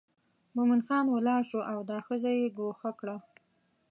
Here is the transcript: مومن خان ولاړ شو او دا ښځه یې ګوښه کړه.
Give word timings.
مومن 0.55 0.81
خان 0.87 1.05
ولاړ 1.09 1.41
شو 1.49 1.59
او 1.71 1.79
دا 1.91 1.97
ښځه 2.07 2.29
یې 2.39 2.47
ګوښه 2.57 2.91
کړه. 2.99 3.15